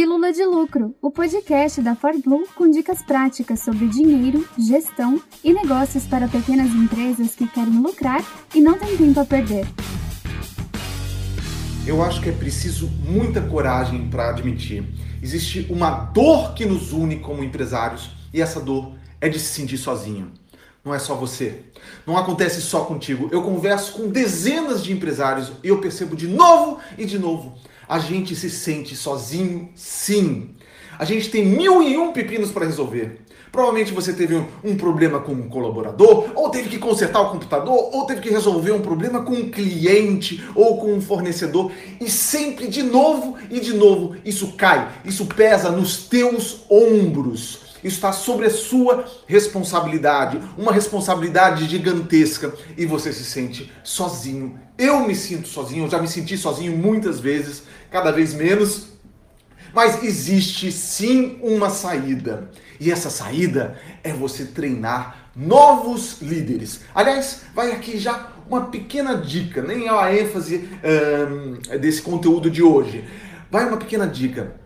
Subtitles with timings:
[0.00, 6.06] Pílula de Lucro, o podcast da ForBlue com dicas práticas sobre dinheiro, gestão e negócios
[6.06, 8.24] para pequenas empresas que querem lucrar
[8.54, 9.66] e não têm tempo a perder.
[11.86, 14.88] Eu acho que é preciso muita coragem para admitir.
[15.22, 19.76] Existe uma dor que nos une como empresários e essa dor é de se sentir
[19.76, 20.32] sozinho.
[20.82, 21.60] Não é só você.
[22.06, 23.28] Não acontece só contigo.
[23.30, 27.58] Eu converso com dezenas de empresários e eu percebo de novo e de novo
[27.90, 30.50] a gente se sente sozinho, sim.
[30.96, 33.22] A gente tem mil e um pepinos para resolver.
[33.50, 37.90] Provavelmente você teve um, um, problema com um colaborador, ou teve que consertar o computador,
[37.92, 41.72] ou teve que resolver um problema com um cliente ou com um fornecedor.
[42.00, 47.69] E sempre de novo e de novo isso cai, isso pesa nos teus ombros.
[47.82, 54.58] Isso está sobre a sua responsabilidade, uma responsabilidade gigantesca e você se sente sozinho.
[54.76, 58.88] Eu me sinto sozinho, eu já me senti sozinho muitas vezes, cada vez menos.
[59.72, 62.50] Mas existe sim uma saída.
[62.78, 66.80] E essa saída é você treinar novos líderes.
[66.94, 70.68] Aliás, vai aqui já uma pequena dica, nem é a ênfase
[71.80, 73.04] desse conteúdo de hoje.
[73.50, 74.59] Vai uma pequena dica.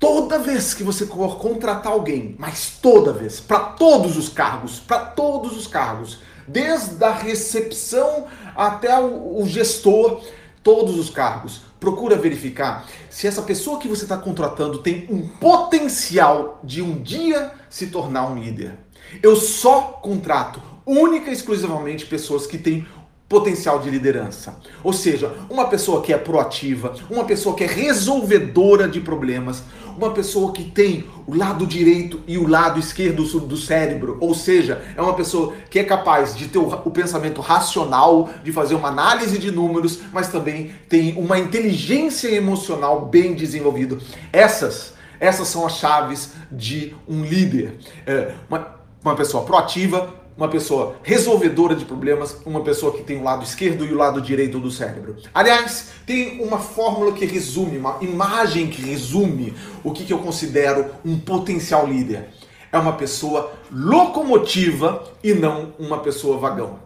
[0.00, 5.54] Toda vez que você contratar alguém, mas toda vez, para todos os cargos, para todos
[5.54, 8.24] os cargos, desde a recepção
[8.56, 10.22] até o, o gestor,
[10.62, 16.60] todos os cargos, procura verificar se essa pessoa que você está contratando tem um potencial
[16.64, 18.78] de um dia se tornar um líder.
[19.22, 22.86] Eu só contrato única e exclusivamente pessoas que têm
[23.30, 24.56] potencial de liderança.
[24.82, 29.62] Ou seja, uma pessoa que é proativa, uma pessoa que é resolvedora de problemas,
[29.96, 34.82] uma pessoa que tem o lado direito e o lado esquerdo do cérebro, ou seja,
[34.96, 39.38] é uma pessoa que é capaz de ter o, pensamento racional, de fazer uma análise
[39.38, 43.96] de números, mas também tem uma inteligência emocional bem desenvolvida.
[44.32, 47.78] Essas, essas são as chaves de um líder.
[48.04, 53.22] É, uma, uma pessoa proativa, uma pessoa resolvedora de problemas, uma pessoa que tem o
[53.22, 55.16] lado esquerdo e o lado direito do cérebro.
[55.34, 59.52] Aliás, tem uma fórmula que resume, uma imagem que resume
[59.84, 62.30] o que, que eu considero um potencial líder.
[62.72, 66.78] É uma pessoa locomotiva e não uma pessoa vagão.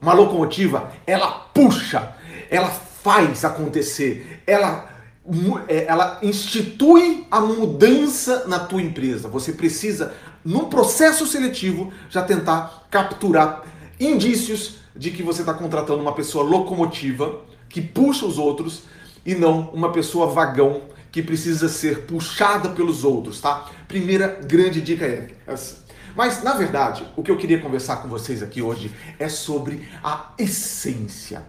[0.00, 2.16] Uma locomotiva, ela puxa,
[2.48, 4.90] ela faz acontecer, ela
[5.68, 9.28] é, ela institui a mudança na tua empresa.
[9.28, 10.14] Você precisa,
[10.44, 13.62] no processo seletivo, já tentar capturar
[13.98, 18.82] indícios de que você está contratando uma pessoa locomotiva que puxa os outros
[19.24, 23.70] e não uma pessoa vagão que precisa ser puxada pelos outros, tá?
[23.86, 25.82] Primeira grande dica é essa.
[26.14, 30.32] Mas, na verdade, o que eu queria conversar com vocês aqui hoje é sobre a
[30.38, 31.42] essência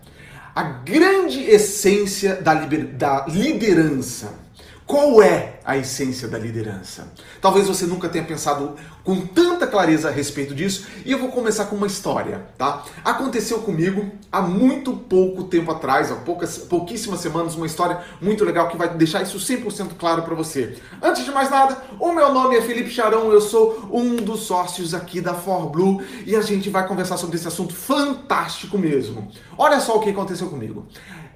[0.55, 4.42] a grande essência da, da liderança.
[4.85, 7.07] Qual é a essência da liderança?
[7.41, 11.66] Talvez você nunca tenha pensado com tanta clareza a respeito disso, e eu vou começar
[11.66, 12.83] com uma história, tá?
[13.03, 18.67] Aconteceu comigo há muito pouco tempo atrás, há poucas, pouquíssimas semanas, uma história muito legal
[18.67, 20.77] que vai deixar isso 100% claro para você.
[21.01, 24.94] Antes de mais nada, o meu nome é Felipe Charão, eu sou um dos sócios
[24.94, 29.31] aqui da ForBlue e a gente vai conversar sobre esse assunto fantástico mesmo.
[29.57, 30.88] Olha só o que aconteceu comigo.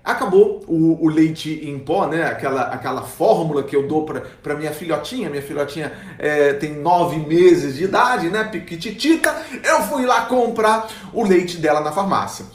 [0.07, 2.25] Acabou o, o, leite em pó, né?
[2.25, 5.29] Aquela, aquela fórmula que eu dou para minha filhotinha.
[5.29, 8.46] Minha filhotinha é, tem nove meses de idade, né?
[8.46, 9.35] Piquititita.
[9.62, 12.46] Eu fui lá comprar o leite dela na farmácia.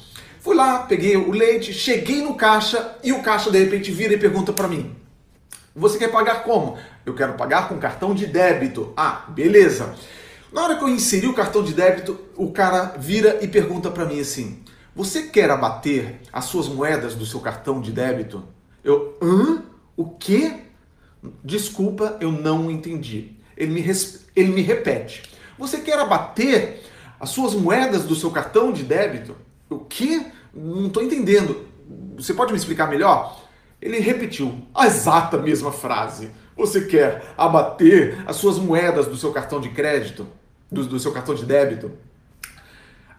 [0.40, 4.18] Fui lá, peguei o leite, cheguei no caixa e o caixa de repente vira e
[4.18, 4.96] pergunta para mim:
[5.76, 6.78] Você quer pagar como?
[7.04, 8.94] Eu quero pagar com cartão de débito.
[8.96, 9.94] Ah, beleza.
[10.50, 14.06] Na hora que eu inseri o cartão de débito, o cara vira e pergunta para
[14.06, 14.64] mim assim:
[14.94, 18.44] você quer abater as suas moedas do seu cartão de débito?
[18.84, 19.62] Eu, hã?
[19.96, 20.64] O quê?
[21.42, 23.32] Desculpa, eu não entendi.
[23.56, 24.26] Ele me, res...
[24.36, 25.22] ele me repete.
[25.58, 26.82] Você quer abater
[27.18, 29.36] as suas moedas do seu cartão de débito?
[29.70, 30.26] O quê?
[30.52, 31.66] Não estou entendendo.
[32.16, 33.42] Você pode me explicar melhor?
[33.80, 36.30] Ele repetiu a exata mesma frase.
[36.56, 40.26] Você quer abater as suas moedas do seu cartão de crédito?
[40.70, 41.92] Do, do seu cartão de débito?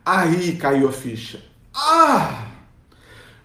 [0.06, 1.53] Aí caiu a ficha.
[1.74, 2.48] Ah!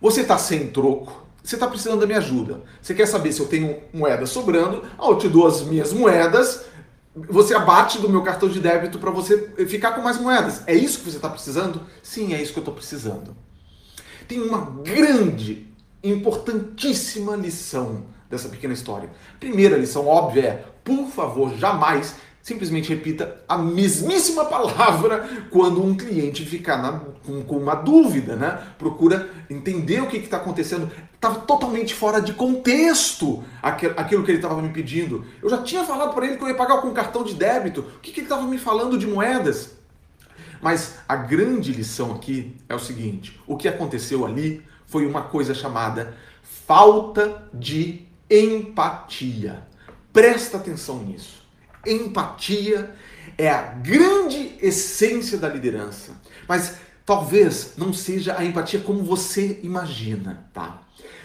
[0.00, 1.26] Você está sem troco.
[1.42, 2.62] Você está precisando da minha ajuda.
[2.80, 4.84] Você quer saber se eu tenho moeda sobrando?
[4.98, 6.66] Ah, eu te dou as minhas moedas.
[7.14, 10.62] Você abate do meu cartão de débito para você ficar com mais moedas.
[10.66, 11.80] É isso que você está precisando?
[12.02, 13.34] Sim, é isso que eu estou precisando.
[14.28, 15.66] Tem uma grande,
[16.04, 19.10] importantíssima lição dessa pequena história.
[19.40, 22.14] Primeira lição óbvia é: por favor, jamais
[22.48, 26.92] simplesmente repita a mesmíssima palavra quando um cliente ficar na,
[27.24, 28.58] com, com, uma dúvida, né?
[28.78, 30.90] Procura entender o que está acontecendo.
[31.14, 35.26] Estava totalmente fora de contexto aquilo, que ele estava me pedindo.
[35.42, 37.80] Eu já tinha falado para ele que eu ia pagar com cartão de débito.
[37.80, 39.76] O que, que ele estava me falando de moedas?
[40.62, 45.54] Mas a grande lição aqui é o seguinte: o que aconteceu ali foi uma coisa
[45.54, 49.66] chamada falta de empatia.
[50.12, 51.47] Presta atenção nisso.
[51.86, 52.94] Empatia
[53.36, 56.12] é a grande essência da liderança.
[56.48, 60.82] Mas talvez não seja a empatia como você imagina, tá?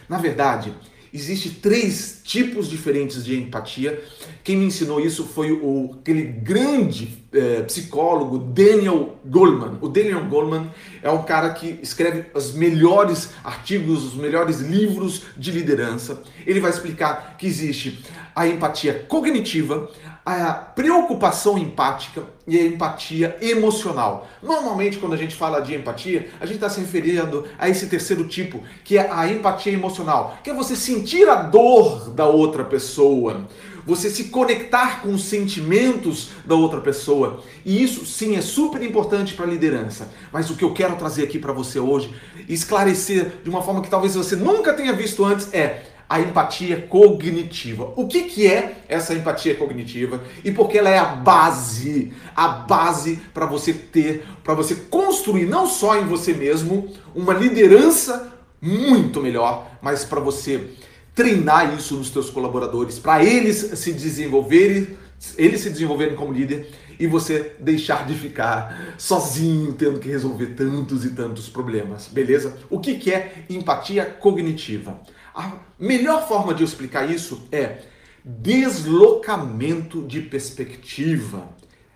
[0.08, 0.74] Na verdade,
[1.14, 4.04] Existem três tipos diferentes de empatia.
[4.44, 9.78] Quem me ensinou isso foi o, aquele grande é, psicólogo Daniel Goleman.
[9.80, 10.72] O Daniel Goleman
[11.04, 16.24] é um cara que escreve os melhores artigos, os melhores livros de liderança.
[16.48, 18.04] Ele vai explicar que existe
[18.36, 19.90] a empatia cognitiva,
[20.26, 24.28] a preocupação empática e a empatia emocional.
[24.42, 28.28] Normalmente, quando a gente fala de empatia, a gente está se referindo a esse terceiro
[28.28, 33.46] tipo, que é a empatia emocional, que é você sentir a dor da outra pessoa,
[33.86, 37.44] você se conectar com os sentimentos da outra pessoa.
[37.66, 40.10] E isso sim é super importante para a liderança.
[40.32, 42.14] Mas o que eu quero trazer aqui para você hoje,
[42.48, 45.84] esclarecer de uma forma que talvez você nunca tenha visto antes, é
[46.14, 47.92] a empatia cognitiva.
[47.96, 52.48] O que, que é essa empatia cognitiva e por que ela é a base, a
[52.50, 58.32] base para você ter, para você construir não só em você mesmo uma liderança
[58.62, 60.70] muito melhor, mas para você
[61.16, 64.90] treinar isso nos teus colaboradores, para eles se desenvolverem,
[65.36, 66.70] eles se desenvolverem como líder
[67.00, 72.56] e você deixar de ficar sozinho tendo que resolver tantos e tantos problemas, beleza?
[72.70, 75.02] O que, que é empatia cognitiva?
[75.36, 77.80] A melhor forma de explicar isso é
[78.24, 81.50] deslocamento de perspectiva.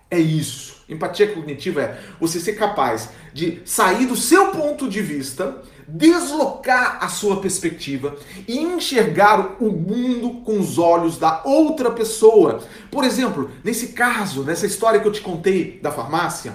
[0.10, 0.84] É isso.
[0.90, 7.10] Empatia cognitiva é você ser capaz de sair do seu ponto de vista, deslocar a
[7.10, 8.16] sua perspectiva
[8.48, 12.64] e enxergar o mundo com os olhos da outra pessoa.
[12.90, 16.54] Por exemplo, nesse caso, nessa história que eu te contei da farmácia,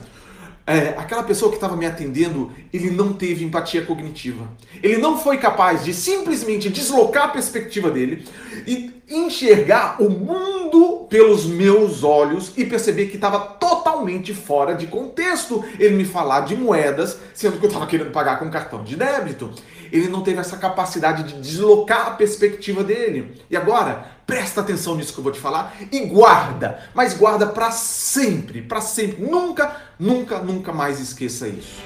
[0.67, 4.49] é, aquela pessoa que estava me atendendo, ele não teve empatia cognitiva.
[4.83, 8.25] Ele não foi capaz de simplesmente deslocar a perspectiva dele
[8.67, 13.41] e enxergar o mundo pelos meus olhos e perceber que estava
[13.73, 18.39] totalmente fora de contexto ele me falar de moedas, sendo que eu estava querendo pagar
[18.39, 19.51] com cartão de débito.
[19.91, 23.43] Ele não teve essa capacidade de deslocar a perspectiva dele.
[23.51, 27.71] E agora, presta atenção nisso que eu vou te falar e guarda, mas guarda para
[27.71, 29.23] sempre, para sempre.
[29.23, 31.83] Nunca, nunca, nunca mais esqueça isso.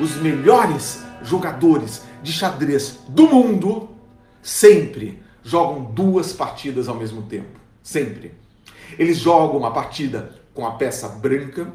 [0.00, 3.90] Os melhores jogadores de xadrez do mundo
[4.42, 7.60] sempre jogam duas partidas ao mesmo tempo.
[7.82, 8.43] Sempre.
[8.98, 11.72] Eles jogam uma partida com a peça branca,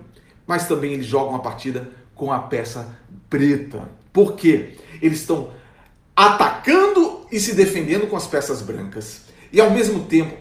[0.48, 2.98] mas também eles jogam uma partida com a peça
[3.30, 3.90] preta.
[4.12, 4.76] Por quê?
[5.02, 5.52] Eles estão
[6.16, 9.22] atacando e se defendendo com as peças brancas.
[9.52, 10.36] E ao mesmo tempo,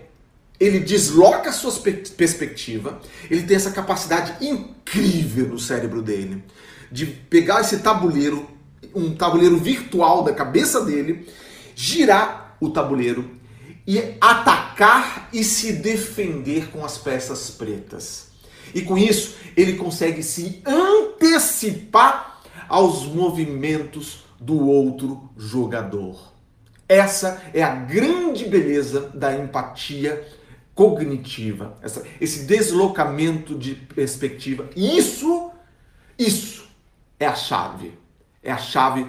[0.58, 1.72] ele desloca a sua
[2.16, 6.42] perspectiva, ele tem essa capacidade incrível no cérebro dele
[6.90, 8.48] de pegar esse tabuleiro,
[8.94, 11.28] um tabuleiro virtual da cabeça dele,
[11.74, 13.30] girar o tabuleiro
[13.88, 18.28] e atacar e se defender com as peças pretas.
[18.74, 26.34] E com isso, ele consegue se antecipar aos movimentos do outro jogador.
[26.86, 30.22] Essa é a grande beleza da empatia
[30.74, 34.68] cognitiva, essa, esse deslocamento de perspectiva.
[34.76, 35.50] Isso,
[36.18, 36.68] isso
[37.18, 37.94] é a chave.
[38.42, 39.06] É a chave,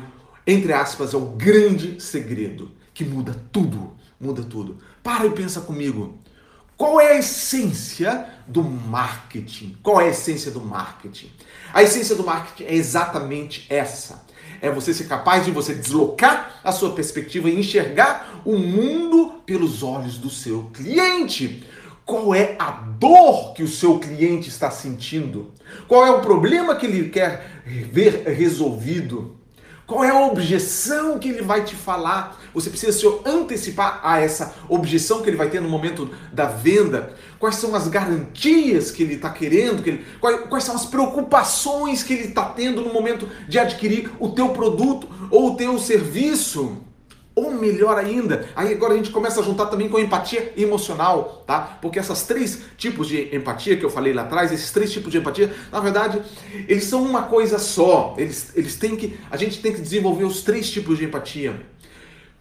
[0.48, 4.77] entre aspas, é o grande segredo que muda tudo, muda tudo.
[5.01, 6.19] Para e pensa comigo.
[6.75, 9.77] Qual é a essência do marketing?
[9.83, 11.29] Qual é a essência do marketing?
[11.73, 14.25] A essência do marketing é exatamente essa.
[14.61, 19.83] É você ser capaz de você deslocar a sua perspectiva e enxergar o mundo pelos
[19.83, 21.65] olhos do seu cliente.
[22.05, 25.53] Qual é a dor que o seu cliente está sentindo?
[25.88, 29.38] Qual é o problema que ele quer ver resolvido?
[29.89, 32.39] Qual é a objeção que ele vai te falar?
[32.53, 37.15] Você precisa se antecipar a essa objeção que ele vai ter no momento da venda.
[37.39, 39.81] Quais são as garantias que ele está querendo?
[39.81, 44.12] Que ele, quais, quais, são as preocupações que ele está tendo no momento de adquirir
[44.19, 46.77] o teu produto ou o teu serviço?
[47.39, 51.41] Ou melhor ainda, aí agora a gente começa a juntar também com a empatia emocional,
[51.48, 51.77] tá?
[51.81, 55.19] Porque essas três tipos de empatia que eu falei lá atrás, esses três tipos de
[55.19, 56.22] empatia, na verdade,
[56.67, 58.13] eles são uma coisa só.
[58.17, 61.62] Eles, eles têm que, a gente tem que desenvolver os três tipos de empatia.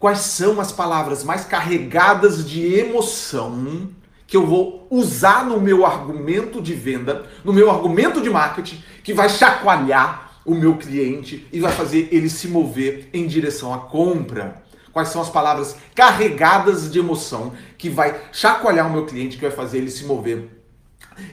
[0.00, 3.90] Quais são as palavras mais carregadas de emoção
[4.26, 9.14] que eu vou usar no meu argumento de venda, no meu argumento de marketing, que
[9.14, 14.66] vai chacoalhar o meu cliente e vai fazer ele se mover em direção à compra.
[14.92, 19.50] Quais são as palavras carregadas de emoção que vai chacoalhar o meu cliente, que vai
[19.50, 20.58] fazer ele se mover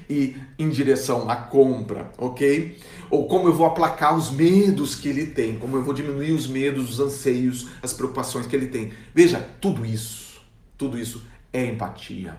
[0.10, 2.78] e em direção à compra, ok?
[3.10, 6.48] Ou como eu vou aplacar os medos que ele tem, como eu vou diminuir os
[6.48, 8.94] medos, os anseios, as preocupações que ele tem.
[9.14, 10.42] Veja, tudo isso,
[10.78, 12.38] tudo isso é empatia.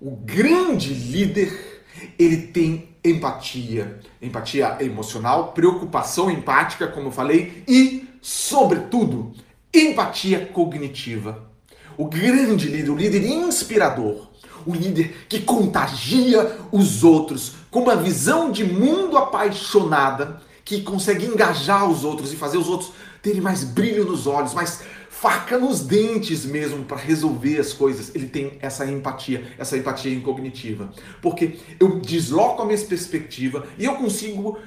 [0.00, 1.84] O grande líder,
[2.18, 9.32] ele tem empatia, empatia emocional, preocupação empática, como eu falei, e, sobretudo,
[9.78, 11.50] empatia cognitiva.
[11.96, 14.28] O grande líder, o líder inspirador,
[14.66, 21.88] o líder que contagia os outros com uma visão de mundo apaixonada, que consegue engajar
[21.88, 22.92] os outros e fazer os outros
[23.22, 28.14] terem mais brilho nos olhos, mais faca nos dentes mesmo para resolver as coisas.
[28.14, 30.90] Ele tem essa empatia, essa empatia incognitiva.
[31.22, 34.58] Porque eu desloco a minha perspectiva e eu consigo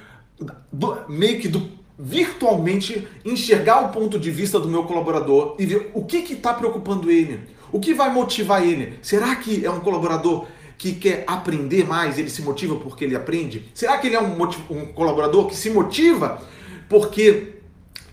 [0.72, 1.70] do, meio que do,
[2.02, 7.10] virtualmente enxergar o ponto de vista do meu colaborador e ver o que está preocupando
[7.10, 7.40] ele
[7.72, 8.98] o que vai motivar ele?
[9.02, 13.70] Será que é um colaborador que quer aprender mais, ele se motiva porque ele aprende?
[13.74, 14.36] Será que ele é um,
[14.70, 16.42] um colaborador que se motiva
[16.88, 17.54] porque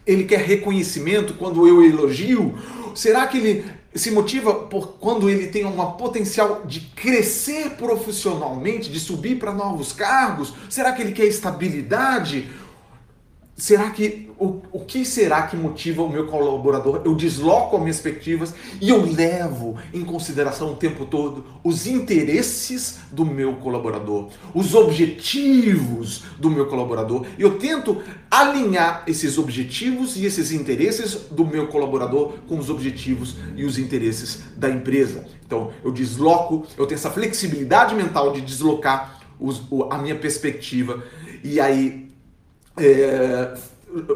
[0.06, 2.56] ele quer reconhecimento quando eu elogio?
[2.94, 3.66] Será que ele
[3.96, 9.92] se motiva por quando ele tem uma potencial de crescer profissionalmente, de subir para novos
[9.92, 10.54] cargos?
[10.70, 12.48] Será que ele quer estabilidade?
[13.58, 17.02] Será que o, o que será que motiva o meu colaborador?
[17.04, 23.00] Eu desloco as minhas perspectivas e eu levo em consideração o tempo todo os interesses
[23.12, 27.26] do meu colaborador, os objetivos do meu colaborador.
[27.40, 28.00] Eu tento
[28.30, 34.44] alinhar esses objetivos e esses interesses do meu colaborador com os objetivos e os interesses
[34.56, 35.26] da empresa.
[35.44, 41.04] Então, eu desloco, eu tenho essa flexibilidade mental de deslocar os, a minha perspectiva
[41.44, 42.07] e aí
[42.78, 43.56] é,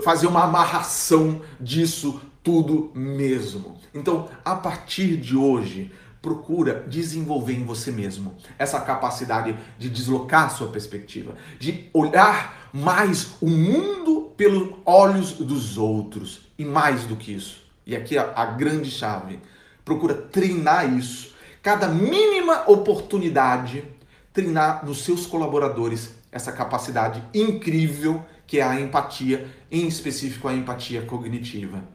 [0.03, 3.77] fazer uma amarração disso tudo mesmo.
[3.93, 5.91] Então, a partir de hoje,
[6.21, 13.49] procura desenvolver em você mesmo essa capacidade de deslocar sua perspectiva, de olhar mais o
[13.49, 17.61] mundo pelos olhos dos outros e mais do que isso.
[17.85, 19.39] E aqui a, a grande chave,
[19.83, 21.33] procura treinar isso.
[21.61, 23.83] Cada mínima oportunidade,
[24.31, 31.03] treinar nos seus colaboradores essa capacidade incrível que é a empatia, em específico a empatia
[31.03, 31.85] cognitiva.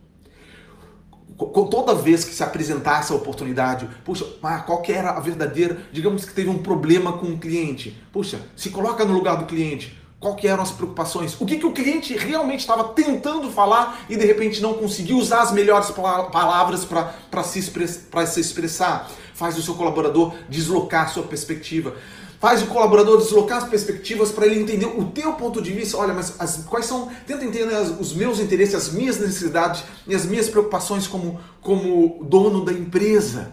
[1.70, 6.32] Toda vez que se apresentar essa oportunidade, puxa, qual que era a verdadeira, digamos que
[6.32, 10.48] teve um problema com o cliente, puxa, se coloca no lugar do cliente, qual que
[10.48, 14.62] eram as preocupações, o que, que o cliente realmente estava tentando falar e de repente
[14.62, 20.34] não conseguiu usar as melhores palavras para se, express, se expressar, faz o seu colaborador
[20.48, 21.94] deslocar sua perspectiva
[22.38, 25.96] faz o colaborador deslocar as perspectivas para ele entender o teu ponto de vista.
[25.96, 27.10] Olha, mas as, quais são?
[27.26, 32.24] Tenta entender as, os meus interesses, as minhas necessidades e as minhas preocupações como, como
[32.24, 33.52] dono da empresa.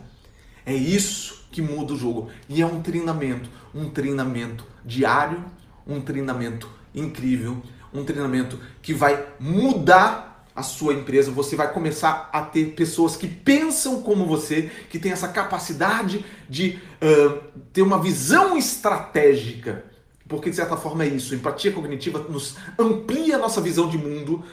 [0.66, 2.30] É isso que muda o jogo.
[2.50, 5.44] E é um treinamento, um treinamento diário,
[5.88, 7.62] um treinamento incrível,
[7.94, 13.28] um treinamento que vai mudar a sua empresa, você vai começar a ter pessoas que
[13.28, 17.40] pensam como você, que tem essa capacidade de uh,
[17.72, 19.86] ter uma visão estratégica.
[20.28, 21.34] Porque, de certa forma, é isso.
[21.34, 24.44] empatia cognitiva nos amplia a nossa visão de mundo,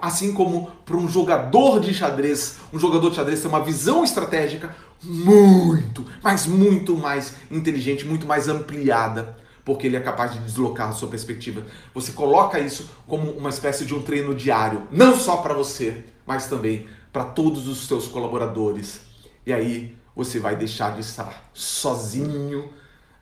[0.00, 2.56] assim como para um jogador de xadrez.
[2.72, 8.48] Um jogador de xadrez tem uma visão estratégica muito, mas muito mais inteligente, muito mais
[8.48, 9.36] ampliada
[9.70, 11.64] porque ele é capaz de deslocar a sua perspectiva.
[11.94, 16.48] Você coloca isso como uma espécie de um treino diário, não só para você, mas
[16.48, 19.00] também para todos os seus colaboradores.
[19.46, 22.68] E aí você vai deixar de estar sozinho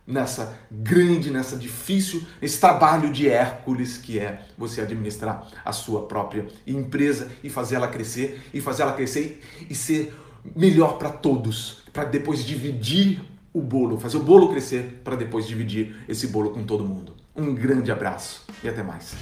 [0.06, 6.46] nessa grande, nessa difícil, esse trabalho de Hércules que é você administrar a sua própria
[6.66, 10.18] empresa e fazer ela crescer e fazer ela crescer e ser
[10.56, 13.20] melhor para todos, para depois dividir
[13.58, 17.14] o bolo, fazer o bolo crescer para depois dividir esse bolo com todo mundo.
[17.34, 19.14] Um grande abraço e até mais.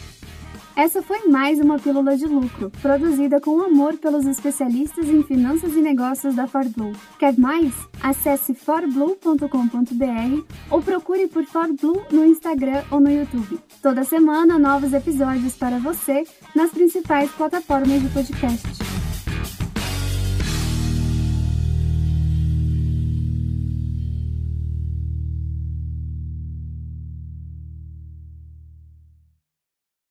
[0.76, 5.80] Essa foi mais uma Pílula de Lucro, produzida com amor pelos especialistas em finanças e
[5.80, 6.92] negócios da ForBlue.
[7.18, 7.72] Quer mais?
[8.02, 13.58] Acesse forblue.com.br ou procure por ForBlue no Instagram ou no YouTube.
[13.80, 18.85] Toda semana, novos episódios para você nas principais plataformas de podcast.